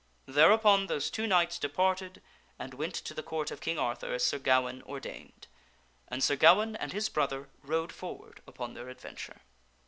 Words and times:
Thereupon 0.25 0.87
those 0.87 1.11
two 1.11 1.27
knights 1.27 1.59
departed 1.59 2.23
and 2.57 2.73
went 2.73 2.95
to 2.95 3.13
the 3.13 3.21
Court 3.21 3.51
of 3.51 3.61
King 3.61 3.77
Arthur 3.77 4.15
as 4.15 4.23
Sir 4.25 4.39
Gawaine 4.39 4.81
ordained, 4.87 5.45
and 6.07 6.23
Sir 6.23 6.35
Gawaine 6.35 6.75
and 6.77 6.91
his 6.91 7.07
brother 7.07 7.49
rode 7.61 7.91
forward 7.91 8.41
upon 8.47 8.73
their 8.73 8.89
adventure. 8.89 9.41